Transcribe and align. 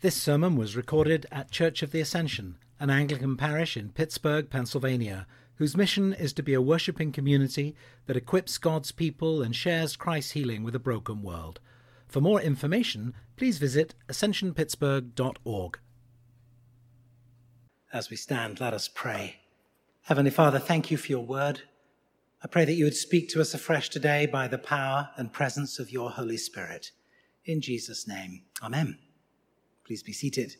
This 0.00 0.14
sermon 0.14 0.54
was 0.54 0.76
recorded 0.76 1.26
at 1.32 1.50
Church 1.50 1.82
of 1.82 1.90
the 1.90 2.00
Ascension, 2.00 2.56
an 2.78 2.88
Anglican 2.88 3.36
parish 3.36 3.76
in 3.76 3.90
Pittsburgh, 3.90 4.48
Pennsylvania, 4.48 5.26
whose 5.56 5.76
mission 5.76 6.12
is 6.12 6.32
to 6.34 6.42
be 6.44 6.54
a 6.54 6.62
worshipping 6.62 7.10
community 7.10 7.74
that 8.06 8.16
equips 8.16 8.58
God's 8.58 8.92
people 8.92 9.42
and 9.42 9.56
shares 9.56 9.96
Christ's 9.96 10.32
healing 10.32 10.62
with 10.62 10.76
a 10.76 10.78
broken 10.78 11.20
world. 11.20 11.58
For 12.06 12.20
more 12.20 12.40
information, 12.40 13.12
please 13.36 13.58
visit 13.58 13.96
ascensionpittsburgh.org. 14.08 15.78
As 17.92 18.08
we 18.08 18.16
stand, 18.16 18.60
let 18.60 18.74
us 18.74 18.86
pray. 18.86 19.40
Heavenly 20.02 20.30
Father, 20.30 20.60
thank 20.60 20.92
you 20.92 20.96
for 20.96 21.08
your 21.08 21.26
word. 21.26 21.62
I 22.40 22.46
pray 22.46 22.64
that 22.64 22.74
you 22.74 22.84
would 22.84 22.94
speak 22.94 23.30
to 23.30 23.40
us 23.40 23.52
afresh 23.52 23.88
today 23.88 24.26
by 24.26 24.46
the 24.46 24.58
power 24.58 25.10
and 25.16 25.32
presence 25.32 25.80
of 25.80 25.90
your 25.90 26.10
Holy 26.10 26.36
Spirit. 26.36 26.92
In 27.44 27.60
Jesus' 27.60 28.06
name, 28.06 28.44
Amen. 28.62 28.96
Please 29.88 30.02
be 30.02 30.12
seated. 30.12 30.54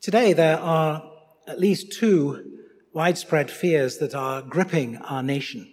Today, 0.00 0.32
there 0.32 0.60
are 0.60 1.10
at 1.48 1.58
least 1.58 1.90
two 1.90 2.60
widespread 2.92 3.50
fears 3.50 3.98
that 3.98 4.14
are 4.14 4.42
gripping 4.42 4.98
our 4.98 5.24
nation 5.24 5.72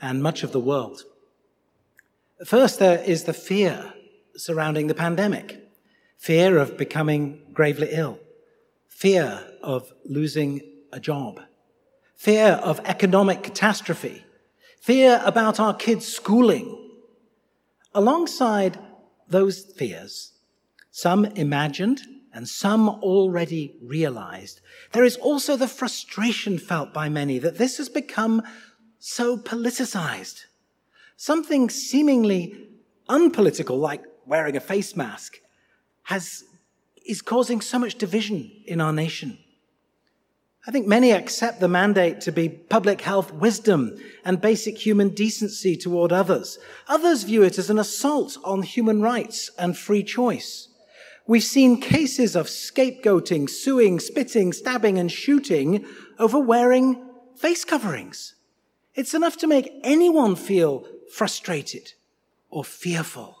and 0.00 0.22
much 0.22 0.42
of 0.42 0.52
the 0.52 0.58
world. 0.58 1.02
First, 2.46 2.78
there 2.78 3.04
is 3.04 3.24
the 3.24 3.34
fear 3.34 3.92
surrounding 4.34 4.86
the 4.86 4.94
pandemic. 4.94 5.60
Fear 6.16 6.56
of 6.56 6.78
becoming 6.78 7.42
gravely 7.52 7.88
ill, 7.90 8.18
fear 8.88 9.44
of 9.62 9.92
losing 10.06 10.62
a 10.90 11.00
job, 11.00 11.38
fear 12.16 12.52
of 12.64 12.80
economic 12.86 13.42
catastrophe, 13.42 14.24
fear 14.80 15.20
about 15.22 15.60
our 15.60 15.74
kids' 15.74 16.06
schooling, 16.06 16.86
Alongside 17.98 18.78
those 19.26 19.64
fears, 19.76 20.34
some 20.92 21.24
imagined 21.24 22.02
and 22.32 22.46
some 22.46 22.88
already 22.88 23.74
realized, 23.82 24.60
there 24.92 25.02
is 25.02 25.16
also 25.16 25.56
the 25.56 25.66
frustration 25.66 26.58
felt 26.58 26.94
by 26.94 27.08
many 27.08 27.40
that 27.40 27.58
this 27.58 27.78
has 27.78 27.88
become 27.88 28.44
so 29.00 29.36
politicized. 29.36 30.44
Something 31.16 31.68
seemingly 31.68 32.68
unpolitical, 33.08 33.76
like 33.76 34.04
wearing 34.24 34.56
a 34.56 34.60
face 34.60 34.94
mask, 34.94 35.40
has, 36.04 36.44
is 37.04 37.20
causing 37.20 37.60
so 37.60 37.80
much 37.80 37.96
division 37.96 38.48
in 38.64 38.80
our 38.80 38.92
nation. 38.92 39.38
I 40.68 40.70
think 40.70 40.86
many 40.86 41.12
accept 41.12 41.60
the 41.60 41.68
mandate 41.68 42.20
to 42.20 42.30
be 42.30 42.50
public 42.50 43.00
health 43.00 43.32
wisdom 43.32 43.96
and 44.22 44.38
basic 44.38 44.76
human 44.76 45.08
decency 45.08 45.78
toward 45.78 46.12
others. 46.12 46.58
Others 46.88 47.22
view 47.22 47.42
it 47.42 47.56
as 47.56 47.70
an 47.70 47.78
assault 47.78 48.36
on 48.44 48.60
human 48.60 49.00
rights 49.00 49.50
and 49.58 49.74
free 49.74 50.02
choice. 50.02 50.68
We've 51.26 51.42
seen 51.42 51.80
cases 51.80 52.36
of 52.36 52.48
scapegoating, 52.48 53.48
suing, 53.48 53.98
spitting, 53.98 54.52
stabbing, 54.52 54.98
and 54.98 55.10
shooting 55.10 55.86
over 56.18 56.38
wearing 56.38 57.02
face 57.34 57.64
coverings. 57.64 58.34
It's 58.94 59.14
enough 59.14 59.38
to 59.38 59.46
make 59.46 59.72
anyone 59.82 60.36
feel 60.36 60.86
frustrated 61.10 61.94
or 62.50 62.62
fearful. 62.62 63.37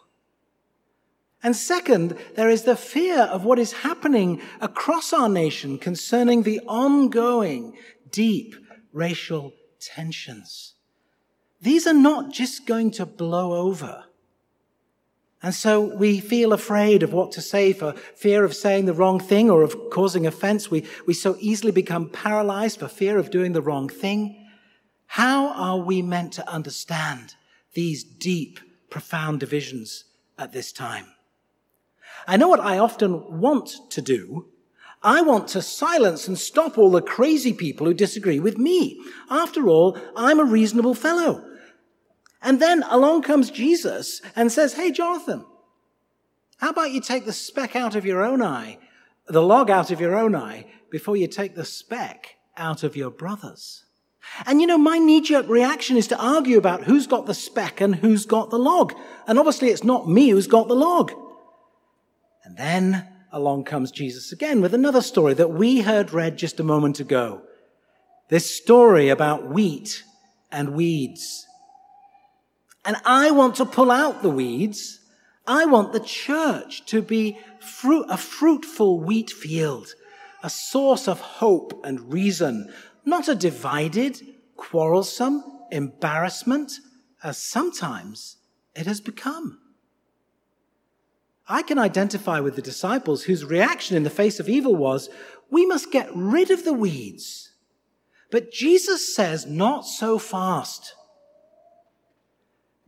And 1.42 1.54
second, 1.54 2.16
there 2.34 2.48
is 2.48 2.64
the 2.64 2.76
fear 2.76 3.20
of 3.20 3.44
what 3.44 3.58
is 3.58 3.72
happening 3.72 4.40
across 4.60 5.12
our 5.12 5.28
nation 5.28 5.78
concerning 5.78 6.42
the 6.42 6.60
ongoing 6.66 7.76
deep 8.10 8.56
racial 8.92 9.52
tensions. 9.80 10.74
These 11.60 11.86
are 11.86 11.94
not 11.94 12.32
just 12.32 12.66
going 12.66 12.90
to 12.92 13.06
blow 13.06 13.52
over. 13.52 14.04
And 15.40 15.54
so 15.54 15.80
we 15.80 16.18
feel 16.18 16.52
afraid 16.52 17.04
of 17.04 17.12
what 17.12 17.30
to 17.32 17.40
say 17.40 17.72
for 17.72 17.92
fear 17.92 18.44
of 18.44 18.54
saying 18.54 18.86
the 18.86 18.92
wrong 18.92 19.20
thing 19.20 19.48
or 19.48 19.62
of 19.62 19.76
causing 19.90 20.26
offense. 20.26 20.68
We, 20.70 20.84
we 21.06 21.14
so 21.14 21.36
easily 21.38 21.70
become 21.70 22.10
paralyzed 22.10 22.80
for 22.80 22.88
fear 22.88 23.18
of 23.18 23.30
doing 23.30 23.52
the 23.52 23.62
wrong 23.62 23.88
thing. 23.88 24.44
How 25.06 25.50
are 25.50 25.78
we 25.78 26.02
meant 26.02 26.32
to 26.34 26.48
understand 26.50 27.36
these 27.74 28.02
deep, 28.02 28.58
profound 28.90 29.38
divisions 29.38 30.04
at 30.36 30.52
this 30.52 30.72
time? 30.72 31.06
I 32.28 32.36
know 32.36 32.48
what 32.48 32.60
I 32.60 32.76
often 32.76 33.40
want 33.40 33.70
to 33.88 34.02
do. 34.02 34.48
I 35.02 35.22
want 35.22 35.48
to 35.48 35.62
silence 35.62 36.28
and 36.28 36.38
stop 36.38 36.76
all 36.76 36.90
the 36.90 37.00
crazy 37.00 37.54
people 37.54 37.86
who 37.86 37.94
disagree 37.94 38.38
with 38.38 38.58
me. 38.58 39.00
After 39.30 39.70
all, 39.70 39.98
I'm 40.14 40.38
a 40.38 40.44
reasonable 40.44 40.94
fellow. 40.94 41.42
And 42.42 42.60
then 42.60 42.82
along 42.82 43.22
comes 43.22 43.50
Jesus 43.50 44.20
and 44.36 44.52
says, 44.52 44.74
Hey, 44.74 44.90
Jonathan, 44.90 45.46
how 46.58 46.68
about 46.68 46.90
you 46.90 47.00
take 47.00 47.24
the 47.24 47.32
speck 47.32 47.74
out 47.74 47.94
of 47.94 48.04
your 48.04 48.22
own 48.22 48.42
eye, 48.42 48.78
the 49.26 49.42
log 49.42 49.70
out 49.70 49.90
of 49.90 49.98
your 49.98 50.14
own 50.14 50.36
eye, 50.36 50.66
before 50.90 51.16
you 51.16 51.28
take 51.28 51.54
the 51.54 51.64
speck 51.64 52.36
out 52.58 52.82
of 52.82 52.94
your 52.94 53.10
brother's? 53.10 53.86
And 54.44 54.60
you 54.60 54.66
know, 54.66 54.76
my 54.76 54.98
knee 54.98 55.22
jerk 55.22 55.48
reaction 55.48 55.96
is 55.96 56.08
to 56.08 56.22
argue 56.22 56.58
about 56.58 56.84
who's 56.84 57.06
got 57.06 57.24
the 57.24 57.32
speck 57.32 57.80
and 57.80 57.96
who's 57.96 58.26
got 58.26 58.50
the 58.50 58.58
log. 58.58 58.92
And 59.26 59.38
obviously 59.38 59.68
it's 59.68 59.84
not 59.84 60.10
me 60.10 60.28
who's 60.28 60.46
got 60.46 60.68
the 60.68 60.74
log. 60.74 61.12
And 62.48 62.56
then 62.56 63.06
along 63.30 63.64
comes 63.64 63.90
Jesus 63.90 64.32
again 64.32 64.62
with 64.62 64.72
another 64.72 65.02
story 65.02 65.34
that 65.34 65.50
we 65.50 65.82
heard 65.82 66.14
read 66.14 66.38
just 66.38 66.58
a 66.58 66.64
moment 66.64 66.98
ago. 66.98 67.42
This 68.30 68.56
story 68.56 69.10
about 69.10 69.50
wheat 69.50 70.02
and 70.50 70.74
weeds. 70.74 71.46
And 72.86 72.96
I 73.04 73.32
want 73.32 73.56
to 73.56 73.66
pull 73.66 73.90
out 73.90 74.22
the 74.22 74.30
weeds. 74.30 75.00
I 75.46 75.66
want 75.66 75.92
the 75.92 76.00
church 76.00 76.86
to 76.86 77.02
be 77.02 77.38
fruit, 77.60 78.06
a 78.08 78.16
fruitful 78.16 79.00
wheat 79.00 79.30
field, 79.30 79.88
a 80.42 80.48
source 80.48 81.06
of 81.06 81.20
hope 81.20 81.84
and 81.84 82.10
reason, 82.10 82.72
not 83.04 83.28
a 83.28 83.34
divided, 83.34 84.22
quarrelsome 84.56 85.44
embarrassment, 85.70 86.72
as 87.22 87.36
sometimes 87.36 88.38
it 88.74 88.86
has 88.86 89.02
become. 89.02 89.58
I 91.48 91.62
can 91.62 91.78
identify 91.78 92.40
with 92.40 92.56
the 92.56 92.62
disciples 92.62 93.24
whose 93.24 93.44
reaction 93.44 93.96
in 93.96 94.02
the 94.02 94.10
face 94.10 94.38
of 94.38 94.48
evil 94.48 94.76
was, 94.76 95.08
we 95.50 95.64
must 95.64 95.90
get 95.90 96.10
rid 96.14 96.50
of 96.50 96.64
the 96.64 96.74
weeds. 96.74 97.52
But 98.30 98.52
Jesus 98.52 99.14
says, 99.14 99.46
not 99.46 99.86
so 99.86 100.18
fast. 100.18 100.94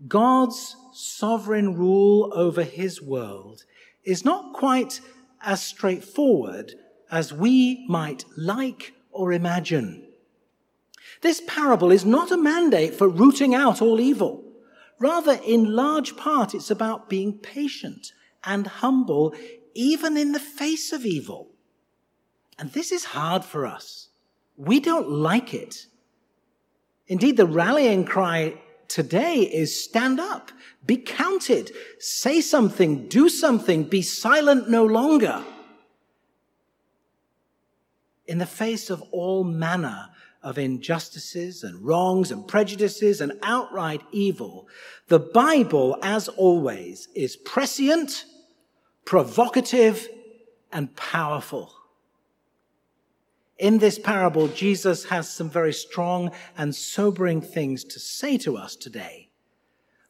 God's 0.06 0.76
sovereign 0.92 1.74
rule 1.74 2.30
over 2.34 2.62
his 2.62 3.00
world 3.00 3.64
is 4.04 4.24
not 4.24 4.52
quite 4.52 5.00
as 5.40 5.62
straightforward 5.62 6.74
as 7.10 7.32
we 7.32 7.86
might 7.88 8.24
like 8.36 8.92
or 9.10 9.32
imagine. 9.32 10.06
This 11.22 11.42
parable 11.46 11.90
is 11.90 12.04
not 12.04 12.30
a 12.30 12.36
mandate 12.36 12.94
for 12.94 13.08
rooting 13.08 13.54
out 13.54 13.80
all 13.80 14.00
evil. 14.00 14.44
Rather, 14.98 15.38
in 15.46 15.74
large 15.74 16.16
part, 16.16 16.54
it's 16.54 16.70
about 16.70 17.08
being 17.08 17.32
patient 17.38 18.12
and 18.44 18.66
humble 18.66 19.34
even 19.74 20.16
in 20.16 20.32
the 20.32 20.40
face 20.40 20.92
of 20.92 21.04
evil. 21.04 21.50
And 22.58 22.72
this 22.72 22.92
is 22.92 23.04
hard 23.06 23.44
for 23.44 23.66
us. 23.66 24.08
We 24.56 24.80
don't 24.80 25.08
like 25.08 25.54
it. 25.54 25.86
Indeed, 27.06 27.36
the 27.36 27.46
rallying 27.46 28.04
cry 28.04 28.60
today 28.88 29.38
is 29.38 29.82
stand 29.82 30.20
up, 30.20 30.52
be 30.84 30.96
counted, 30.96 31.70
say 31.98 32.40
something, 32.40 33.08
do 33.08 33.28
something, 33.28 33.84
be 33.84 34.02
silent 34.02 34.68
no 34.68 34.84
longer. 34.84 35.42
In 38.26 38.38
the 38.38 38.46
face 38.46 38.90
of 38.90 39.02
all 39.10 39.44
manner 39.44 40.10
of 40.42 40.58
injustices 40.58 41.62
and 41.62 41.84
wrongs 41.84 42.30
and 42.30 42.48
prejudices 42.48 43.20
and 43.20 43.32
outright 43.42 44.02
evil, 44.12 44.68
the 45.08 45.18
Bible, 45.18 45.98
as 46.02 46.28
always, 46.28 47.08
is 47.14 47.36
prescient 47.36 48.24
provocative, 49.10 50.08
and 50.72 50.94
powerful. 50.94 51.74
In 53.58 53.78
this 53.78 53.98
parable, 53.98 54.46
Jesus 54.46 55.06
has 55.06 55.28
some 55.28 55.50
very 55.50 55.72
strong 55.72 56.30
and 56.56 56.72
sobering 56.72 57.42
things 57.42 57.82
to 57.82 57.98
say 57.98 58.38
to 58.38 58.56
us 58.56 58.76
today. 58.76 59.30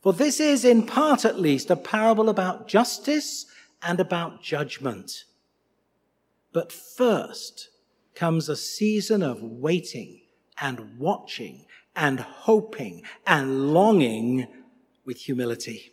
For 0.02 0.12
this 0.12 0.38
is, 0.38 0.66
in 0.66 0.86
part 0.86 1.24
at 1.24 1.40
least, 1.40 1.70
a 1.70 1.76
parable 1.76 2.28
about 2.28 2.68
justice 2.68 3.46
and 3.82 4.00
about 4.00 4.42
judgment. 4.42 5.24
But 6.52 6.70
first 6.70 7.70
comes 8.14 8.50
a 8.50 8.56
season 8.56 9.22
of 9.22 9.42
waiting 9.42 10.19
and 10.60 10.98
watching 10.98 11.64
and 11.96 12.20
hoping 12.20 13.02
and 13.26 13.72
longing 13.72 14.46
with 15.04 15.18
humility. 15.18 15.92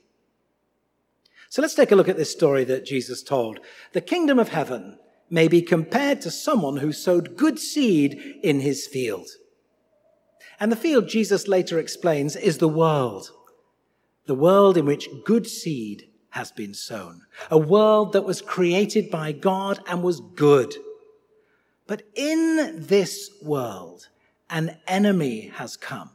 So 1.50 1.62
let's 1.62 1.75
take 1.75 1.92
a 1.92 1.96
look 1.96 2.10
at 2.10 2.18
this 2.18 2.31
story 2.31 2.64
that 2.66 2.86
Jesus 2.86 3.24
told. 3.24 3.60
The 3.94 4.02
kingdom 4.02 4.38
of 4.38 4.50
heaven 4.50 5.00
may 5.30 5.48
be 5.48 5.62
compared 5.62 6.22
to 6.22 6.31
someone 6.31 6.78
who 6.78 6.92
sowed 6.92 7.38
good 7.38 7.58
seed 7.58 8.40
in 8.44 8.60
his 8.60 8.86
field. 8.86 9.28
And 10.60 10.72
the 10.72 10.75
field, 10.75 11.08
Jesus 11.08 11.48
later 11.48 11.80
explains, 11.80 12.36
is 12.36 12.58
the 12.58 12.68
world. 12.68 13.31
the 14.28 14.36
world 14.36 14.78
in 14.78 14.86
which 14.86 15.10
good 15.25 15.48
seed 15.48 16.10
has 16.31 16.52
been 16.52 16.74
sown, 16.74 17.22
a 17.50 17.58
world 17.58 18.14
that 18.14 18.25
was 18.25 18.42
created 18.42 19.10
by 19.10 19.31
God 19.31 19.80
and 19.88 20.04
was 20.04 20.19
good. 20.19 20.75
But 21.88 22.04
in 22.14 22.86
this 22.86 23.31
world, 23.42 24.10
an 24.50 24.78
enemy 24.88 25.52
has 25.56 25.78
come, 25.78 26.12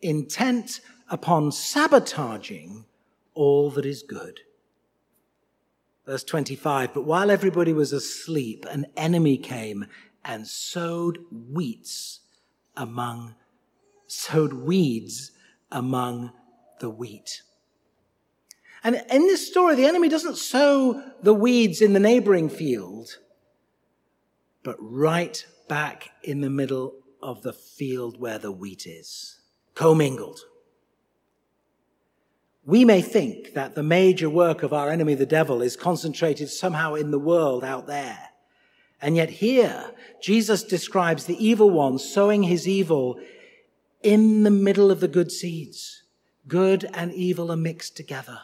intent 0.00 0.80
upon 1.10 1.52
sabotaging 1.52 2.84
all 3.34 3.70
that 3.70 3.86
is 3.86 4.02
good. 4.02 4.40
Verse 6.06 6.24
25, 6.24 6.94
but 6.94 7.04
while 7.04 7.30
everybody 7.30 7.72
was 7.72 7.92
asleep, 7.92 8.64
an 8.70 8.86
enemy 8.96 9.36
came 9.36 9.86
and 10.24 10.46
sowed 10.46 11.18
weeds 11.30 12.20
among, 12.76 13.34
sowed 14.06 14.52
weeds 14.54 15.32
among 15.70 16.32
the 16.80 16.88
wheat. 16.88 17.42
And 18.82 19.02
in 19.10 19.22
this 19.26 19.46
story, 19.46 19.74
the 19.74 19.86
enemy 19.86 20.08
doesn't 20.08 20.36
sow 20.36 21.02
the 21.22 21.34
weeds 21.34 21.82
in 21.82 21.92
the 21.92 22.00
neighboring 22.00 22.48
field, 22.48 23.18
but 24.62 24.76
right 24.80 25.44
back 25.68 26.10
in 26.22 26.40
the 26.40 26.50
middle 26.50 26.94
of 27.22 27.42
the 27.42 27.52
field 27.52 28.20
where 28.20 28.38
the 28.38 28.52
wheat 28.52 28.86
is, 28.86 29.40
commingled. 29.74 30.40
We 32.64 32.84
may 32.84 33.00
think 33.00 33.54
that 33.54 33.74
the 33.74 33.82
major 33.82 34.28
work 34.28 34.62
of 34.62 34.72
our 34.72 34.90
enemy, 34.90 35.14
the 35.14 35.24
devil, 35.24 35.62
is 35.62 35.76
concentrated 35.76 36.50
somehow 36.50 36.94
in 36.94 37.10
the 37.10 37.18
world 37.18 37.64
out 37.64 37.86
there. 37.86 38.28
And 39.00 39.16
yet 39.16 39.30
here, 39.30 39.92
Jesus 40.20 40.62
describes 40.64 41.24
the 41.24 41.42
evil 41.42 41.70
one 41.70 41.98
sowing 41.98 42.42
his 42.42 42.68
evil 42.68 43.18
in 44.02 44.42
the 44.42 44.50
middle 44.50 44.90
of 44.90 45.00
the 45.00 45.08
good 45.08 45.32
seeds. 45.32 46.02
Good 46.46 46.88
and 46.92 47.12
evil 47.12 47.50
are 47.52 47.56
mixed 47.56 47.96
together. 47.96 48.40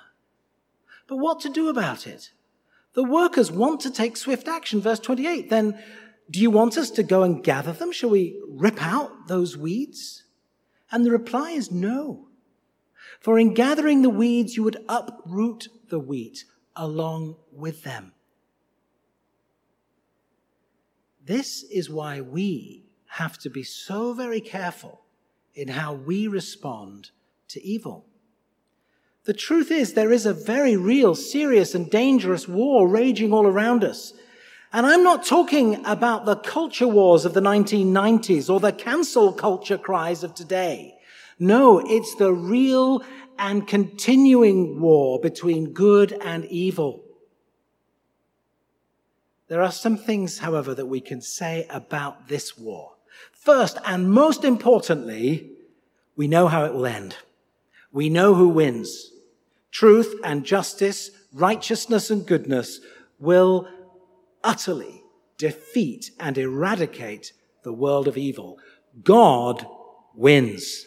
But 1.07 1.17
what 1.17 1.41
to 1.41 1.49
do 1.49 1.69
about 1.69 2.07
it? 2.07 2.31
The 2.95 3.05
workers 3.05 3.51
want 3.51 3.81
to 3.81 3.91
take 3.91 4.17
swift 4.17 4.49
action. 4.49 4.81
Verse 4.81 5.01
28. 5.01 5.51
Then 5.51 5.79
do 6.31 6.41
you 6.41 6.51
want 6.51 6.79
us 6.79 6.91
to 6.93 7.03
go 7.03 7.23
and 7.23 7.45
gather 7.45 7.73
them? 7.73 7.93
Shall 7.93 8.11
we 8.11 8.41
rip 8.49 8.83
out 8.83 9.29
those 9.29 9.57
weeds? 9.57 10.25
And 10.91 11.05
the 11.05 11.11
reply 11.11 11.51
is 11.51 11.71
no. 11.71 12.29
For 13.21 13.39
in 13.39 13.55
gathering 13.55 14.03
the 14.03 14.11
weeds, 14.11 14.57
you 14.57 14.63
would 14.63 14.85
uproot 14.89 15.69
the 15.89 15.99
wheat 15.99 16.45
along 16.77 17.37
with 17.53 17.83
them. 17.85 18.13
This 21.25 21.63
is 21.65 21.89
why 21.89 22.21
we 22.21 22.85
have 23.07 23.39
to 23.39 23.51
be 23.51 23.63
so 23.63 24.13
very 24.13 24.41
careful 24.41 25.03
in 25.55 25.69
how 25.69 25.95
we 25.95 26.27
respond 26.27 27.11
to 27.49 27.65
evil. 27.65 28.07
The 29.25 29.33
truth 29.33 29.71
is, 29.71 29.95
there 29.95 30.13
is 30.13 30.27
a 30.27 30.35
very 30.35 30.77
real, 30.77 31.15
serious, 31.15 31.75
and 31.75 31.91
dangerous 31.91 32.47
war 32.47 32.87
raging 32.87 33.33
all 33.33 33.47
around 33.47 33.83
us. 33.83 34.13
And 34.75 34.85
I'm 34.87 35.05
not 35.05 35.25
talking 35.25 35.87
about 35.87 36.25
the 36.25 36.35
culture 36.35 36.89
wars 36.89 37.25
of 37.25 37.33
the 37.33 37.41
1990s 37.41 38.51
or 38.51 38.59
the 38.59 38.73
cancel 38.73 39.33
culture 39.33 39.79
cries 39.79 40.25
of 40.25 40.35
today. 40.35 40.97
No, 41.39 41.79
it's 41.79 42.17
the 42.17 42.33
real 42.33 43.05
and 43.39 43.69
continuing 43.69 44.81
war 44.81 45.21
between 45.21 45.73
good 45.73 46.13
and 46.21 46.45
evil. 46.47 47.05
There 49.47 49.63
are 49.63 49.71
some 49.71 49.97
things, 49.97 50.41
however, 50.41 50.75
that 50.75 50.87
we 50.87 51.01
can 51.01 51.21
say 51.21 51.69
about 51.71 52.27
this 52.27 52.59
war. 52.59 52.95
First, 53.31 53.79
and 53.85 54.11
most 54.11 54.43
importantly, 54.43 55.53
we 56.17 56.27
know 56.27 56.49
how 56.49 56.65
it 56.65 56.75
will 56.75 56.87
end. 56.87 57.19
We 57.93 58.09
know 58.09 58.35
who 58.35 58.49
wins 58.49 59.13
truth 59.71 60.17
and 60.25 60.45
justice, 60.45 61.13
righteousness 61.33 62.11
and 62.11 62.27
goodness 62.27 62.81
will 63.21 63.69
utterly 64.45 65.03
defeat 65.39 66.11
and 66.21 66.39
eradicate 66.39 67.33
the 67.65 67.73
world 67.73 68.07
of 68.07 68.17
evil. 68.17 68.59
God 69.03 69.67
wins. 70.15 70.85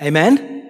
Amen? 0.00 0.68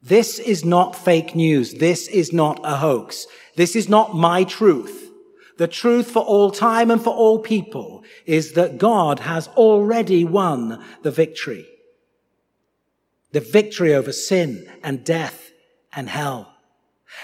This 0.00 0.38
is 0.38 0.64
not 0.64 0.96
fake 0.96 1.34
news. 1.34 1.74
This 1.74 2.08
is 2.08 2.32
not 2.32 2.60
a 2.64 2.76
hoax. 2.76 3.26
This 3.56 3.76
is 3.76 3.88
not 3.88 4.14
my 4.14 4.44
truth. 4.44 5.10
The 5.58 5.68
truth 5.68 6.10
for 6.10 6.22
all 6.22 6.50
time 6.50 6.90
and 6.90 7.02
for 7.02 7.12
all 7.12 7.40
people 7.40 8.04
is 8.24 8.52
that 8.52 8.78
God 8.78 9.18
has 9.20 9.48
already 9.48 10.24
won 10.24 10.82
the 11.02 11.10
victory 11.10 11.66
the 13.32 13.40
victory 13.40 13.94
over 13.94 14.12
sin 14.12 14.70
and 14.82 15.04
death 15.04 15.50
and 15.92 16.08
hell. 16.08 16.54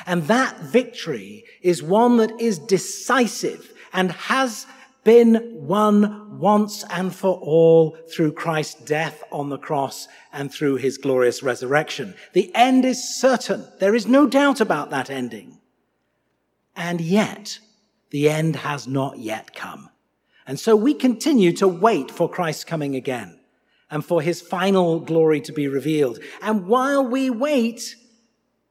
And 0.06 0.24
that 0.24 0.60
victory 0.60 1.44
is 1.62 1.82
one 1.82 2.16
that 2.18 2.40
is 2.40 2.58
decisive 2.58 3.72
and 3.92 4.12
has 4.12 4.66
been 5.04 5.66
won 5.66 6.38
once 6.38 6.84
and 6.90 7.14
for 7.14 7.38
all 7.38 7.96
through 8.10 8.32
Christ's 8.32 8.82
death 8.82 9.22
on 9.30 9.50
the 9.50 9.58
cross 9.58 10.08
and 10.32 10.52
through 10.52 10.76
his 10.76 10.98
glorious 10.98 11.42
resurrection. 11.42 12.14
The 12.32 12.50
end 12.54 12.84
is 12.84 13.16
certain. 13.18 13.66
There 13.78 13.94
is 13.94 14.06
no 14.06 14.26
doubt 14.26 14.60
about 14.60 14.90
that 14.90 15.10
ending. 15.10 15.60
And 16.74 17.00
yet, 17.00 17.58
the 18.10 18.28
end 18.28 18.56
has 18.56 18.88
not 18.88 19.18
yet 19.18 19.54
come. 19.54 19.90
And 20.46 20.58
so 20.58 20.74
we 20.76 20.94
continue 20.94 21.52
to 21.52 21.68
wait 21.68 22.10
for 22.10 22.28
Christ's 22.28 22.64
coming 22.64 22.96
again 22.96 23.38
and 23.90 24.04
for 24.04 24.20
his 24.22 24.40
final 24.40 25.00
glory 25.00 25.40
to 25.42 25.52
be 25.52 25.68
revealed. 25.68 26.18
And 26.42 26.66
while 26.66 27.06
we 27.06 27.30
wait, 27.30 27.96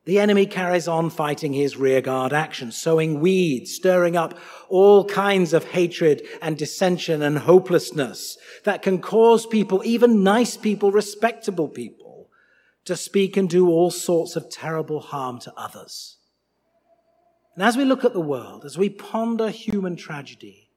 the 0.05 0.19
enemy 0.19 0.45
carries 0.45 0.87
on 0.87 1.09
fighting 1.09 1.53
his 1.53 1.77
rearguard 1.77 2.33
action, 2.33 2.71
sowing 2.71 3.21
weeds, 3.21 3.73
stirring 3.73 4.17
up 4.17 4.37
all 4.67 5.05
kinds 5.05 5.53
of 5.53 5.63
hatred 5.63 6.21
and 6.41 6.57
dissension 6.57 7.21
and 7.21 7.39
hopelessness 7.39 8.37
that 8.65 8.81
can 8.81 8.99
cause 8.99 9.45
people, 9.45 9.81
even 9.85 10.23
nice 10.23 10.57
people, 10.57 10.91
respectable 10.91 11.69
people, 11.69 12.29
to 12.83 12.97
speak 12.97 13.37
and 13.37 13.49
do 13.49 13.69
all 13.69 13.91
sorts 13.91 14.35
of 14.35 14.49
terrible 14.49 14.99
harm 14.99 15.39
to 15.39 15.53
others. 15.55 16.17
And 17.55 17.63
as 17.63 17.77
we 17.77 17.85
look 17.85 18.03
at 18.03 18.13
the 18.13 18.19
world, 18.19 18.65
as 18.65 18.77
we 18.77 18.89
ponder 18.89 19.49
human 19.49 19.95
tragedy, 19.95 20.69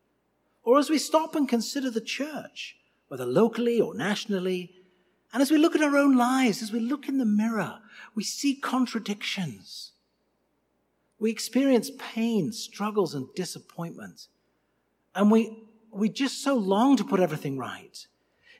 or 0.62 0.78
as 0.78 0.90
we 0.90 0.98
stop 0.98 1.34
and 1.34 1.48
consider 1.48 1.90
the 1.90 2.00
church, 2.00 2.76
whether 3.08 3.24
locally 3.24 3.80
or 3.80 3.94
nationally. 3.94 4.72
And 5.36 5.42
as 5.42 5.50
we 5.50 5.58
look 5.58 5.74
at 5.74 5.82
our 5.82 5.98
own 5.98 6.16
lives, 6.16 6.62
as 6.62 6.72
we 6.72 6.80
look 6.80 7.08
in 7.08 7.18
the 7.18 7.26
mirror, 7.26 7.80
we 8.14 8.24
see 8.24 8.54
contradictions. 8.54 9.92
We 11.18 11.30
experience 11.30 11.90
pain, 11.98 12.52
struggles, 12.52 13.14
and 13.14 13.28
disappointment. 13.34 14.28
And 15.14 15.30
we, 15.30 15.62
we 15.90 16.08
just 16.08 16.42
so 16.42 16.54
long 16.54 16.96
to 16.96 17.04
put 17.04 17.20
everything 17.20 17.58
right. 17.58 18.06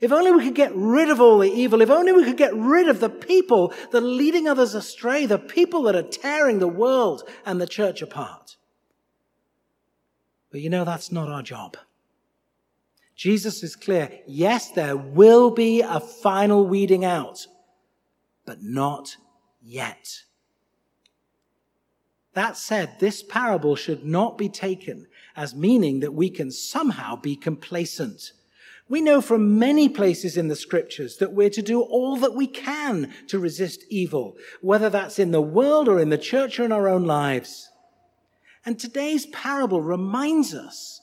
If 0.03 0.13
only 0.13 0.33
we 0.33 0.45
could 0.45 0.55
get 0.55 0.73
rid 0.75 1.09
of 1.09 1.19
all 1.19 1.39
the 1.39 1.51
evil. 1.51 1.81
If 1.81 1.89
only 1.89 2.13
we 2.13 2.25
could 2.25 2.37
get 2.37 2.55
rid 2.55 2.91
of 2.91 3.01
the 3.01 3.09
people 3.09 3.73
that 3.91 4.03
are 4.03 4.07
leading 4.07 4.47
others 4.47 4.75
astray, 4.75 5.25
the 5.25 5.39
people 5.39 5.81
that 5.85 5.97
are 5.97 6.03
tearing 6.03 6.59
the 6.59 6.69
world 6.69 7.27
and 7.47 7.59
the 7.59 7.67
church 7.67 8.03
apart. 8.03 8.57
But 10.51 10.61
you 10.61 10.69
know, 10.69 10.85
that's 10.85 11.11
not 11.11 11.31
our 11.31 11.43
job. 11.43 11.79
Jesus 13.17 13.63
is 13.63 13.75
clear. 13.75 14.11
Yes, 14.27 14.71
there 14.71 14.97
will 14.97 15.51
be 15.51 15.81
a 15.81 15.99
final 15.99 16.67
weeding 16.67 17.05
out, 17.05 17.47
but 18.45 18.63
not 18.63 19.17
yet. 19.63 20.23
That 22.35 22.59
said, 22.59 23.01
this 23.01 23.23
parable 23.23 23.75
should 23.75 24.05
not 24.05 24.37
be 24.37 24.51
taken 24.51 25.07
as 25.35 25.55
meaning 25.55 26.01
that 26.01 26.13
we 26.13 26.29
can 26.29 26.51
somehow 26.51 27.17
be 27.17 27.35
complacent. 27.35 28.33
We 28.89 29.01
know 29.01 29.23
from 29.23 29.59
many 29.59 29.89
places 29.89 30.37
in 30.37 30.49
the 30.49 30.55
scriptures 30.55 31.17
that 31.17 31.33
we're 31.33 31.51
to 31.51 31.63
do 31.63 31.81
all 31.81 32.17
that 32.17 32.35
we 32.35 32.47
can 32.47 33.15
to 33.29 33.39
resist 33.39 33.85
evil, 33.89 34.37
whether 34.61 34.91
that's 34.91 35.19
in 35.19 35.33
the 35.33 35.41
world 35.41 35.89
or 35.89 35.99
in 35.99 36.11
the 36.11 36.19
church 36.19 36.61
or 36.61 36.65
in 36.67 36.73
our 36.73 36.87
own 36.87 37.05
lives. 37.05 37.71
And 38.67 38.79
today's 38.79 39.25
parable 39.27 39.81
reminds 39.81 40.55
us 40.55 41.01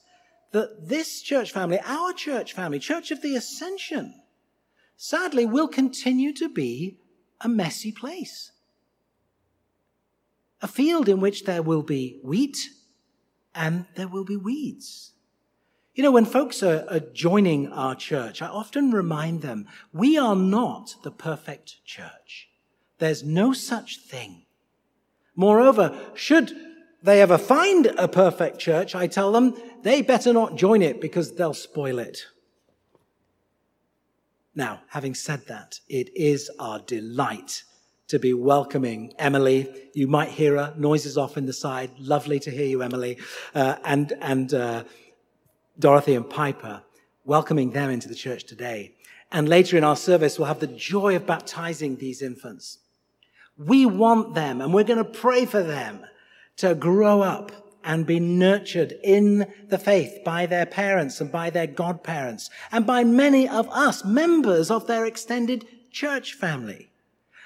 that 0.54 0.88
this 0.88 1.22
church 1.22 1.52
family, 1.52 1.80
our 1.84 2.14
church 2.14 2.54
family, 2.54 2.80
Church 2.80 3.12
of 3.12 3.22
the 3.22 3.36
Ascension, 3.36 4.14
sadly 4.96 5.46
will 5.46 5.68
continue 5.68 6.32
to 6.34 6.48
be 6.48 7.00
a 7.42 7.50
messy 7.50 7.92
place. 7.92 8.52
A 10.62 10.68
field 10.68 11.10
in 11.10 11.20
which 11.20 11.44
there 11.44 11.62
will 11.62 11.82
be 11.82 12.20
wheat 12.24 12.58
and 13.54 13.86
there 13.96 14.08
will 14.08 14.24
be 14.24 14.38
weeds. 14.38 15.14
You 15.96 16.04
know, 16.04 16.12
when 16.12 16.26
folks 16.26 16.64
are, 16.64 16.86
are, 16.90 17.00
joining 17.00 17.68
our 17.72 17.96
church, 17.96 18.42
I 18.42 18.48
often 18.48 18.92
remind 18.92 19.42
them 19.42 19.68
we 19.92 20.18
are 20.18 20.36
not 20.36 20.96
the 21.04 21.12
perfect 21.12 21.84
church. 21.84 22.50
There's 23.00 23.24
no 23.24 23.54
such 23.54 24.00
thing. 24.00 24.46
Moreover, 25.36 26.00
should 26.14 26.56
they 27.04 27.22
ever 27.22 27.38
find 27.38 27.88
a 27.98 28.08
perfect 28.08 28.60
church, 28.60 28.96
I 28.96 29.08
tell 29.08 29.34
them 29.34 29.56
they 29.82 30.02
better 30.02 30.32
not 30.32 30.56
join 30.56 30.82
it 30.82 31.02
because 31.02 31.36
they'll 31.36 31.54
spoil 31.54 32.00
it. 32.00 32.26
Now, 34.56 34.82
having 34.88 35.14
said 35.14 35.48
that, 35.48 35.80
it 35.90 36.16
is 36.16 36.50
our 36.60 36.80
delight 36.80 37.64
to 38.08 38.20
be 38.20 38.34
welcoming 38.34 39.14
Emily. 39.20 39.70
You 39.94 40.08
might 40.08 40.30
hear 40.30 40.58
her 40.58 40.74
noises 40.78 41.18
off 41.18 41.38
in 41.38 41.46
the 41.46 41.54
side. 41.54 41.92
Lovely 42.00 42.40
to 42.40 42.52
hear 42.52 42.68
you, 42.68 42.82
Emily. 42.82 43.18
Uh, 43.54 43.76
and 43.84 44.14
and 44.22 44.54
uh, 44.54 44.84
Dorothy 45.78 46.16
and 46.16 46.30
Piper, 46.30 46.84
welcoming 47.26 47.72
them 47.72 47.90
into 47.90 48.08
the 48.08 48.16
church 48.16 48.46
today. 48.46 48.94
And 49.32 49.50
later 49.50 49.78
in 49.78 49.84
our 49.84 49.96
service, 49.96 50.38
we'll 50.38 50.48
have 50.48 50.60
the 50.60 50.68
joy 50.68 51.16
of 51.16 51.26
baptizing 51.26 51.98
these 51.98 52.22
infants. 52.22 52.78
We 53.58 53.86
want 53.86 54.36
them, 54.36 54.62
and 54.62 54.74
we're 54.74 54.84
going 54.84 55.04
to 55.04 55.20
pray 55.20 55.46
for 55.46 55.64
them 55.64 56.06
to 56.58 56.76
grow 56.76 57.22
up 57.22 57.52
and 57.84 58.06
be 58.06 58.20
nurtured 58.20 58.94
in 59.04 59.52
the 59.68 59.78
faith 59.78 60.24
by 60.24 60.46
their 60.46 60.66
parents 60.66 61.20
and 61.20 61.32
by 61.32 61.50
their 61.50 61.68
godparents 61.68 62.50
and 62.72 62.86
by 62.86 63.04
many 63.04 63.48
of 63.48 63.68
us, 63.70 64.06
members 64.06 64.72
of 64.72 64.88
their 64.88 65.06
extended 65.06 65.66
church 65.92 66.34
family. 66.34 66.90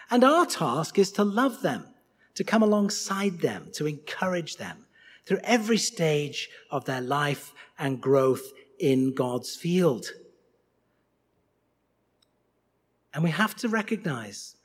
And 0.09 0.23
our 0.23 0.45
task 0.45 0.99
is 0.99 1.11
to 1.13 1.23
love 1.23 1.61
them, 1.61 1.85
to 2.35 2.43
come 2.43 2.61
alongside 2.61 3.39
them, 3.39 3.69
to 3.73 3.87
encourage 3.87 4.57
them 4.57 4.85
through 5.25 5.39
every 5.43 5.77
stage 5.77 6.49
of 6.69 6.85
their 6.85 7.01
life 7.01 7.53
and 7.79 7.99
growth 7.99 8.51
in 8.79 9.13
God's 9.13 9.55
field. 9.55 10.11
And 13.13 13.23
we 13.23 13.31
have 13.31 13.55
to 13.55 13.67
recognize 13.67 14.56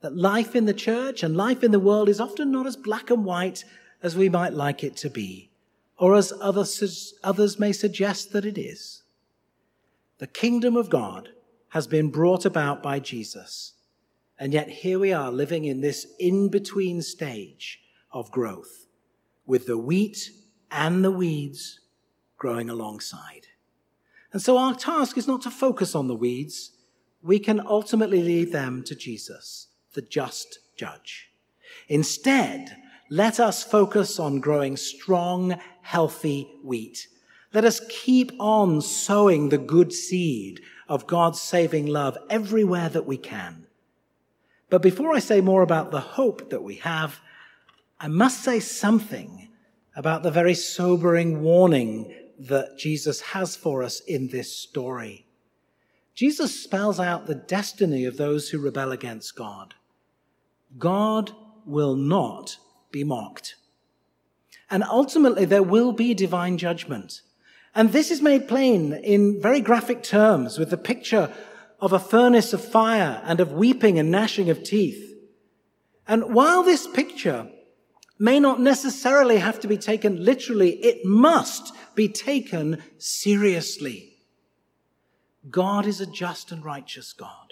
that 0.00 0.16
life 0.16 0.56
in 0.56 0.64
the 0.64 0.74
church 0.74 1.22
and 1.22 1.36
life 1.36 1.62
in 1.62 1.70
the 1.70 1.80
world 1.80 2.08
is 2.08 2.20
often 2.20 2.50
not 2.50 2.66
as 2.66 2.76
black 2.76 3.10
and 3.10 3.24
white 3.24 3.64
as 4.02 4.16
we 4.16 4.28
might 4.28 4.52
like 4.52 4.82
it 4.82 4.96
to 4.96 5.10
be, 5.10 5.50
or 5.98 6.14
as 6.16 6.32
others, 6.40 7.14
others 7.22 7.58
may 7.58 7.72
suggest 7.72 8.32
that 8.32 8.46
it 8.46 8.58
is. 8.58 9.02
The 10.18 10.26
kingdom 10.26 10.76
of 10.76 10.90
God 10.90 11.30
has 11.70 11.86
been 11.86 12.10
brought 12.10 12.44
about 12.44 12.82
by 12.82 12.98
Jesus, 12.98 13.74
and 14.38 14.52
yet 14.52 14.68
here 14.68 14.98
we 14.98 15.12
are 15.12 15.30
living 15.30 15.64
in 15.64 15.82
this 15.82 16.06
in 16.18 16.48
between 16.48 17.02
stage 17.02 17.80
of 18.12 18.30
growth, 18.30 18.86
with 19.46 19.66
the 19.66 19.78
wheat 19.78 20.30
and 20.70 21.04
the 21.04 21.10
weeds 21.10 21.80
growing 22.38 22.70
alongside. 22.70 23.48
And 24.32 24.40
so 24.40 24.56
our 24.56 24.74
task 24.74 25.18
is 25.18 25.26
not 25.28 25.42
to 25.42 25.50
focus 25.50 25.94
on 25.94 26.08
the 26.08 26.14
weeds. 26.14 26.70
We 27.22 27.38
can 27.38 27.60
ultimately 27.60 28.22
leave 28.22 28.52
them 28.52 28.82
to 28.84 28.94
Jesus, 28.94 29.68
the 29.94 30.02
just 30.02 30.58
judge. 30.76 31.30
Instead, 31.88 32.76
let 33.10 33.40
us 33.40 33.64
focus 33.64 34.18
on 34.18 34.40
growing 34.40 34.76
strong, 34.76 35.58
healthy 35.82 36.48
wheat. 36.62 37.08
Let 37.52 37.64
us 37.64 37.80
keep 37.88 38.30
on 38.38 38.80
sowing 38.80 39.48
the 39.48 39.58
good 39.58 39.92
seed 39.92 40.60
of 40.88 41.06
God's 41.06 41.40
saving 41.40 41.86
love 41.86 42.16
everywhere 42.28 42.88
that 42.88 43.06
we 43.06 43.16
can. 43.16 43.66
But 44.68 44.82
before 44.82 45.14
I 45.14 45.18
say 45.18 45.40
more 45.40 45.62
about 45.62 45.90
the 45.90 46.00
hope 46.00 46.50
that 46.50 46.62
we 46.62 46.76
have, 46.76 47.18
I 47.98 48.06
must 48.06 48.44
say 48.44 48.60
something 48.60 49.48
about 49.96 50.22
the 50.22 50.30
very 50.30 50.54
sobering 50.54 51.42
warning 51.42 52.14
that 52.38 52.78
Jesus 52.78 53.20
has 53.20 53.56
for 53.56 53.82
us 53.82 54.00
in 54.00 54.28
this 54.28 54.56
story. 54.56 55.26
Jesus 56.14 56.62
spells 56.62 57.00
out 57.00 57.26
the 57.26 57.34
destiny 57.34 58.04
of 58.04 58.16
those 58.16 58.48
who 58.48 58.58
rebel 58.58 58.92
against 58.92 59.34
God. 59.34 59.74
God 60.78 61.32
will 61.66 61.96
not 61.96 62.58
be 62.90 63.04
mocked. 63.04 63.56
And 64.70 64.84
ultimately, 64.84 65.44
there 65.44 65.62
will 65.62 65.92
be 65.92 66.14
divine 66.14 66.58
judgment. 66.58 67.22
And 67.74 67.92
this 67.92 68.10
is 68.10 68.22
made 68.22 68.48
plain 68.48 68.92
in 68.92 69.40
very 69.40 69.60
graphic 69.60 70.02
terms 70.02 70.58
with 70.58 70.70
the 70.70 70.76
picture 70.76 71.32
of 71.80 71.92
a 71.92 71.98
furnace 71.98 72.52
of 72.52 72.64
fire 72.64 73.20
and 73.24 73.40
of 73.40 73.52
weeping 73.52 73.98
and 73.98 74.10
gnashing 74.10 74.50
of 74.50 74.62
teeth. 74.62 75.14
And 76.06 76.34
while 76.34 76.62
this 76.62 76.86
picture 76.86 77.48
may 78.18 78.38
not 78.38 78.60
necessarily 78.60 79.38
have 79.38 79.60
to 79.60 79.68
be 79.68 79.78
taken 79.78 80.24
literally, 80.24 80.72
it 80.84 81.04
must 81.04 81.72
be 81.94 82.08
taken 82.08 82.82
seriously. 82.98 84.18
God 85.48 85.86
is 85.86 86.00
a 86.00 86.06
just 86.06 86.52
and 86.52 86.64
righteous 86.64 87.12
God. 87.12 87.49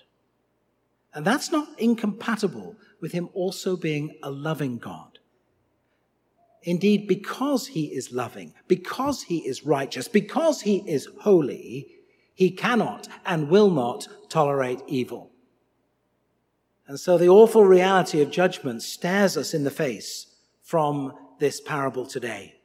And 1.14 1.24
that's 1.24 1.50
not 1.50 1.68
incompatible 1.78 2.76
with 3.00 3.12
him 3.12 3.28
also 3.32 3.76
being 3.76 4.16
a 4.22 4.30
loving 4.30 4.78
God. 4.78 5.18
Indeed, 6.62 7.06
because 7.06 7.68
he 7.68 7.86
is 7.86 8.12
loving, 8.12 8.52
because 8.66 9.22
he 9.22 9.38
is 9.38 9.64
righteous, 9.64 10.08
because 10.08 10.62
he 10.62 10.78
is 10.86 11.08
holy, 11.20 11.86
he 12.34 12.50
cannot 12.50 13.08
and 13.24 13.48
will 13.48 13.70
not 13.70 14.06
tolerate 14.28 14.82
evil. 14.86 15.30
And 16.86 16.98
so 16.98 17.18
the 17.18 17.28
awful 17.28 17.64
reality 17.64 18.20
of 18.20 18.30
judgment 18.30 18.82
stares 18.82 19.36
us 19.36 19.54
in 19.54 19.64
the 19.64 19.70
face 19.70 20.26
from 20.62 21.12
this 21.38 21.60
parable 21.60 22.06
today. 22.06 22.57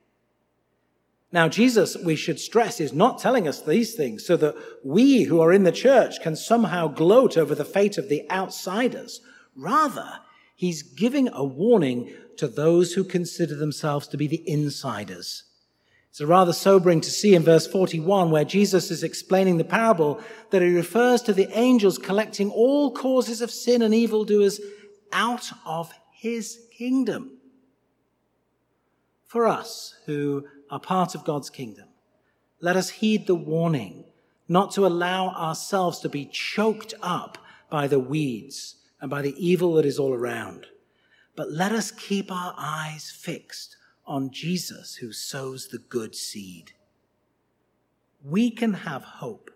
Now, 1.34 1.50
Jesus, 1.50 1.98
we 1.98 2.16
should 2.16 2.40
stress, 2.40 2.80
is 2.80 2.94
not 2.94 3.18
telling 3.18 3.48
us 3.48 3.60
these 3.60 3.96
things 3.96 4.24
so 4.24 4.38
that 4.38 4.56
we 4.84 5.24
who 5.24 5.42
are 5.42 5.52
in 5.52 5.64
the 5.64 5.72
church 5.72 6.22
can 6.22 6.36
somehow 6.36 6.88
gloat 6.88 7.38
over 7.38 7.56
the 7.56 7.66
fate 7.66 7.98
of 7.98 8.08
the 8.08 8.30
outsiders. 8.30 9.20
Rather, 9.56 10.20
he's 10.56 10.84
giving 10.84 11.28
a 11.30 11.44
warning 11.44 12.14
to 12.38 12.48
those 12.48 12.94
who 12.94 13.04
consider 13.04 13.56
themselves 13.56 14.08
to 14.10 14.18
be 14.18 14.28
the 14.28 14.48
insiders. 14.48 15.46
It's 16.12 16.22
rather 16.22 16.54
sobering 16.54 17.02
to 17.02 17.10
see 17.10 17.34
in 17.34 17.42
verse 17.42 17.66
41 17.66 18.30
where 18.30 18.46
Jesus 18.46 18.92
is 18.92 19.02
explaining 19.02 19.58
the 19.58 19.64
parable 19.64 20.22
that 20.52 20.62
he 20.62 20.76
refers 20.76 21.24
to 21.24 21.34
the 21.34 21.50
angels 21.58 21.98
collecting 21.98 22.52
all 22.52 22.92
causes 22.92 23.42
of 23.42 23.50
sin 23.50 23.82
and 23.82 23.96
evildoers 23.96 24.62
out 25.12 25.50
of 25.66 25.92
his 26.12 26.60
kingdom. 26.78 27.40
For 29.26 29.48
us 29.48 29.96
who 30.06 30.46
are 30.74 30.80
part 30.80 31.14
of 31.14 31.24
God's 31.24 31.52
kingdom, 31.52 31.88
let 32.60 32.76
us 32.76 32.90
heed 32.90 33.28
the 33.28 33.36
warning 33.36 34.06
not 34.48 34.72
to 34.72 34.88
allow 34.88 35.30
ourselves 35.30 36.00
to 36.00 36.10
be 36.10 36.26
choked 36.26 36.96
up 37.00 37.38
by 37.70 37.88
the 37.88 38.00
weeds 38.00 38.78
and 39.00 39.08
by 39.08 39.22
the 39.22 39.36
evil 39.38 39.76
that 39.76 39.86
is 39.86 40.00
all 40.00 40.16
around. 40.16 40.66
But 41.36 41.52
let 41.52 41.72
us 41.72 41.92
keep 41.92 42.32
our 42.32 42.56
eyes 42.58 43.12
fixed 43.12 43.78
on 44.08 44.32
Jesus 44.32 44.96
who 44.96 45.12
sows 45.12 45.68
the 45.68 45.78
good 45.78 46.16
seed. 46.16 46.72
We 48.24 48.50
can 48.50 48.74
have 48.74 49.04
hope. 49.04 49.52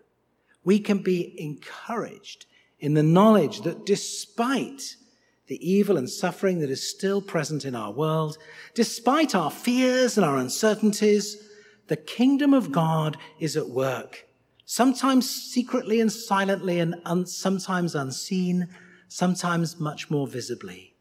We 0.62 0.78
can 0.78 0.98
be 0.98 1.34
encouraged 1.36 2.46
in 2.78 2.94
the 2.94 3.02
knowledge 3.02 3.62
that 3.62 3.84
despite 3.84 4.94
the 5.48 5.68
evil 5.68 5.96
and 5.96 6.08
suffering 6.08 6.60
that 6.60 6.70
is 6.70 6.88
still 6.88 7.20
present 7.20 7.64
in 7.64 7.74
our 7.74 7.90
world, 7.90 8.38
despite 8.74 9.34
our 9.34 9.50
fears 9.50 10.16
and 10.16 10.24
our 10.24 10.36
uncertainties, 10.36 11.48
the 11.88 11.96
kingdom 11.96 12.52
of 12.52 12.70
God 12.70 13.16
is 13.40 13.56
at 13.56 13.68
work, 13.68 14.26
sometimes 14.66 15.28
secretly 15.28 16.00
and 16.00 16.12
silently 16.12 16.78
and 16.78 16.96
un- 17.06 17.26
sometimes 17.26 17.94
unseen, 17.94 18.68
sometimes 19.08 19.80
much 19.80 20.10
more 20.10 20.26
visibly. 20.26 20.94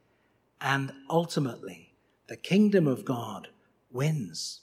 And 0.61 0.93
ultimately, 1.09 1.93
the 2.27 2.37
kingdom 2.37 2.87
of 2.87 3.03
God 3.03 3.49
wins, 3.91 4.61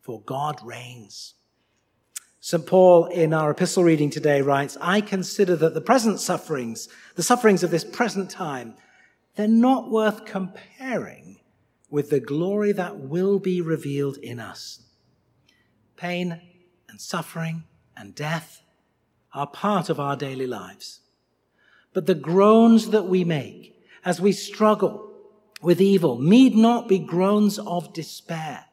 for 0.00 0.20
God 0.22 0.60
reigns. 0.64 1.34
St. 2.40 2.66
Paul, 2.66 3.06
in 3.06 3.32
our 3.32 3.50
epistle 3.52 3.84
reading 3.84 4.10
today, 4.10 4.42
writes, 4.42 4.76
I 4.80 5.02
consider 5.02 5.54
that 5.56 5.74
the 5.74 5.80
present 5.80 6.18
sufferings, 6.18 6.88
the 7.14 7.22
sufferings 7.22 7.62
of 7.62 7.70
this 7.70 7.84
present 7.84 8.30
time, 8.30 8.74
they're 9.36 9.48
not 9.48 9.90
worth 9.90 10.24
comparing 10.24 11.40
with 11.88 12.10
the 12.10 12.20
glory 12.20 12.72
that 12.72 12.98
will 12.98 13.38
be 13.38 13.60
revealed 13.60 14.16
in 14.18 14.38
us. 14.38 14.82
Pain 15.96 16.40
and 16.88 17.00
suffering 17.00 17.64
and 17.96 18.14
death 18.14 18.62
are 19.34 19.46
part 19.46 19.88
of 19.88 20.00
our 20.00 20.16
daily 20.16 20.46
lives. 20.46 21.00
But 21.92 22.06
the 22.06 22.14
groans 22.14 22.90
that 22.90 23.06
we 23.06 23.24
make 23.24 23.76
as 24.04 24.20
we 24.20 24.32
struggle 24.32 25.10
with 25.60 25.80
evil 25.80 26.18
need 26.18 26.56
not 26.56 26.88
be 26.88 26.98
groans 26.98 27.58
of 27.58 27.92
despair, 27.92 28.64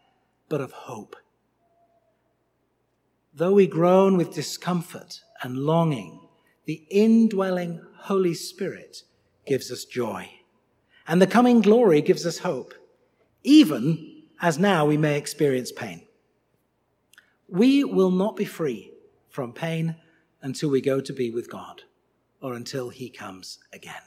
but 0.48 0.62
of 0.62 0.72
hope. 0.72 1.16
Though 3.34 3.54
we 3.54 3.68
groan 3.68 4.18
with 4.18 4.34
discomfort 4.34 5.22
and 5.44 5.60
longing, 5.60 6.28
the 6.66 6.86
indwelling 6.90 7.82
Holy 8.02 8.34
Spirit 8.34 8.98
gives 9.46 9.72
us 9.72 9.86
joy. 9.86 10.30
And 11.08 11.22
the 11.22 11.28
coming 11.28 11.62
glory 11.62 12.02
gives 12.02 12.26
us 12.26 12.40
hope, 12.40 12.74
even 13.44 14.24
as 14.42 14.60
now 14.60 14.86
we 14.86 14.98
may 14.98 15.18
experience 15.18 15.72
pain. 15.72 16.06
We 17.48 17.84
will 17.86 18.12
not 18.12 18.36
be 18.36 18.46
free 18.46 18.92
from 19.30 19.54
pain 19.54 19.96
until 20.42 20.70
we 20.70 20.82
go 20.82 21.00
to 21.00 21.14
be 21.14 21.32
with 21.32 21.50
God 21.50 21.84
or 22.42 22.54
until 22.54 22.90
he 22.90 23.10
comes 23.10 23.60
again. 23.72 24.02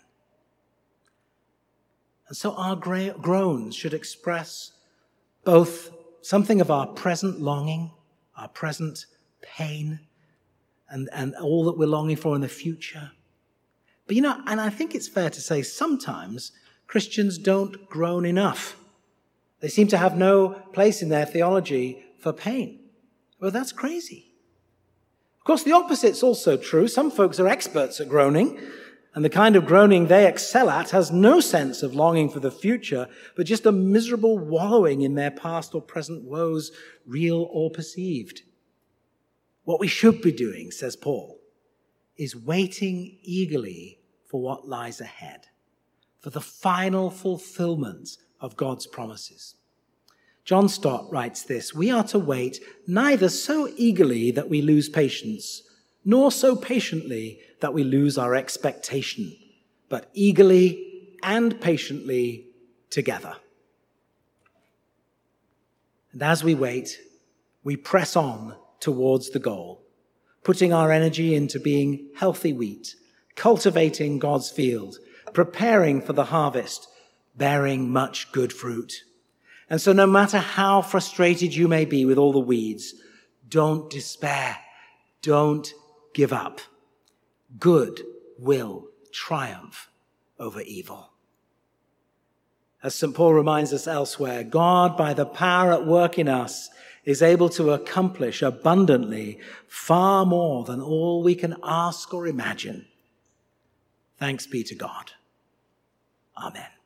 And 2.29 2.37
so 2.37 2.55
our 2.55 2.77
groans 2.77 3.75
should 3.75 3.95
express 3.95 4.73
both 5.43 5.91
something 6.21 6.61
of 6.61 6.71
our 6.71 6.87
present 6.87 7.41
longing, 7.41 7.91
our 8.37 8.49
present 8.49 9.07
pain, 9.43 10.01
and, 10.89 11.09
and 11.13 11.35
all 11.37 11.65
that 11.65 11.79
we're 11.79 11.87
longing 11.87 12.17
for 12.17 12.35
in 12.35 12.41
the 12.41 12.49
future. 12.49 13.11
But 14.07 14.17
you 14.17 14.23
know, 14.23 14.41
and 14.47 14.61
I 14.61 14.71
think 14.71 14.95
it's 14.95 15.09
fair 15.09 15.31
to 15.31 15.41
say 15.41 15.63
sometimes 15.63 16.53
Christians 16.91 17.39
don't 17.39 17.89
groan 17.89 18.25
enough. 18.25 18.77
They 19.61 19.69
seem 19.69 19.87
to 19.89 19.97
have 19.97 20.17
no 20.17 20.49
place 20.73 21.03
in 21.03 21.09
their 21.09 21.25
theology 21.25 22.03
for 22.19 22.33
pain. 22.33 22.81
Well, 23.41 23.53
that's 23.53 23.71
crazy. 23.71 24.33
Of 25.39 25.45
course, 25.45 25.63
the 25.63 25.71
opposite's 25.71 26.25
also 26.25 26.57
true. 26.57 26.89
Some 26.89 27.13
folks 27.13 27.39
are 27.39 27.47
experts 27.47 28.01
at 28.01 28.09
groaning, 28.09 28.59
and 29.15 29.25
the 29.25 29.31
kind 29.31 29.55
of 29.55 29.67
groaning 29.67 30.09
they 30.09 30.27
excel 30.27 30.69
at 30.69 30.91
has 30.91 31.13
no 31.13 31.39
sense 31.39 31.85
of 31.85 31.95
longing 31.95 32.29
for 32.29 32.41
the 32.41 32.51
future, 32.51 33.07
but 33.37 33.47
just 33.47 33.67
a 33.67 33.71
miserable 33.71 34.37
wallowing 34.37 35.03
in 35.03 35.15
their 35.15 35.31
past 35.31 35.77
or 35.77 35.81
present 35.81 36.25
woes, 36.25 36.73
real 37.07 37.49
or 37.53 37.71
perceived. 37.71 38.43
What 39.63 39.79
we 39.79 39.87
should 39.87 40.23
be 40.23 40.33
doing, 40.33 40.73
says 40.73 40.97
Paul, 40.97 41.39
is 42.17 42.35
waiting 42.35 43.17
eagerly 43.23 44.01
for 44.27 44.41
what 44.41 44.67
lies 44.67 45.01
ahead, 45.01 45.47
for 46.21 46.31
the 46.31 46.41
final 46.41 47.11
fulfillment 47.11 48.17
of 48.41 48.57
God's 48.57 48.87
promises. 48.87 49.57
John 50.45 50.69
Stott 50.69 51.11
writes 51.11 51.43
this 51.43 51.75
We 51.75 51.91
are 51.91 52.05
to 52.05 52.19
wait 52.19 52.61
neither 52.87 53.29
so 53.29 53.69
eagerly 53.77 54.31
that 54.33 54.49
we 54.49 54.63
lose 54.63 54.89
patience, 54.89 55.63
nor 56.05 56.31
so 56.31 56.57
patiently 56.57 57.41
that 57.61 57.75
we 57.75 57.85
lose 57.85 58.19
our 58.19 58.35
expectation, 58.35 59.37
but 59.89 60.11
eagerly 60.15 61.17
and 61.23 61.61
patiently 61.61 62.47
together. 62.89 63.37
And 66.13 66.23
as 66.23 66.43
we 66.43 66.55
wait, 66.55 66.99
we 67.63 67.77
press 67.77 68.17
on 68.17 68.57
towards 68.81 69.31
the 69.31 69.39
goal, 69.39 69.83
putting 70.43 70.73
our 70.73 70.91
energy 70.91 71.35
into 71.35 71.61
being 71.61 72.09
healthy 72.17 72.53
wheat, 72.53 72.97
cultivating 73.37 74.19
God's 74.19 74.51
field, 74.51 74.97
preparing 75.33 76.01
for 76.01 76.13
the 76.13 76.27
harvest, 76.27 76.89
bearing 77.37 77.91
much 77.91 78.31
good 78.33 78.53
fruit. 78.53 79.05
And 79.69 79.81
so 79.81 79.93
no 79.93 80.07
matter 80.07 80.39
how 80.39 80.83
frustrated 80.83 81.55
you 81.55 81.69
may 81.69 81.85
be 81.85 82.05
with 82.05 82.19
all 82.19 82.33
the 82.33 82.41
weeds, 82.41 82.95
don't 83.49 83.91
despair. 83.91 84.57
Don't 85.23 85.73
give 86.15 86.33
up. 86.33 86.61
Good 87.59 88.01
will 88.39 88.89
triumph 89.13 89.89
over 90.39 90.61
evil. 90.63 91.11
As 92.83 92.95
St. 92.95 93.15
Paul 93.15 93.35
reminds 93.35 93.73
us 93.73 93.87
elsewhere, 93.87 94.43
God, 94.43 94.97
by 94.97 95.13
the 95.13 95.27
power 95.27 95.73
at 95.73 95.87
work 95.87 96.19
in 96.19 96.29
us, 96.29 96.71
is 97.05 97.23
able 97.23 97.49
to 97.51 97.73
accomplish 97.73 98.43
abundantly 98.43 99.39
far 99.67 100.25
more 100.25 100.65
than 100.65 100.81
all 100.81 101.23
we 101.23 101.35
can 101.35 101.57
ask 101.63 102.13
or 102.15 102.27
imagine. 102.27 102.87
Thanks 104.19 104.47
be 104.47 104.63
to 104.65 104.75
God. 104.75 105.13
Amen. 106.41 106.80